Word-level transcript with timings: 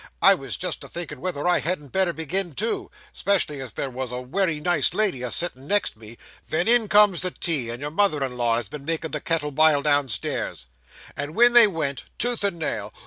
I 0.19 0.33
was 0.33 0.57
just 0.57 0.83
a 0.83 0.87
thinkin' 0.89 1.21
whether 1.21 1.47
I 1.47 1.59
hadn't 1.59 1.89
better 1.89 2.11
begin 2.11 2.55
too 2.55 2.89
'specially 3.13 3.61
as 3.61 3.73
there 3.73 3.91
was 3.91 4.11
a 4.11 4.19
wery 4.19 4.59
nice 4.59 4.95
lady 4.95 5.21
a 5.21 5.29
sittin' 5.29 5.67
next 5.67 5.95
me 5.95 6.17
ven 6.47 6.67
in 6.67 6.87
comes 6.87 7.21
the 7.21 7.29
tea, 7.29 7.69
and 7.69 7.79
your 7.79 7.91
mother 7.91 8.23
in 8.23 8.35
law, 8.35 8.55
as 8.55 8.65
had 8.65 8.71
been 8.71 8.85
makin' 8.85 9.11
the 9.11 9.21
kettle 9.21 9.51
bile 9.51 9.83
downstairs. 9.83 10.65
At 11.15 11.29
it 11.29 11.53
they 11.53 11.67
went, 11.67 12.05
tooth 12.17 12.43
and 12.43 12.57
nail. 12.57 12.91